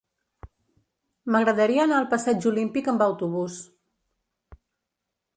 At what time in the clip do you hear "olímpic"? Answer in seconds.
2.51-2.89